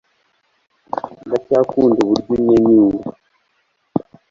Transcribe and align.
ndacyakunda 1.27 1.97
uburyo 2.03 2.31
unyenyura 2.35 2.99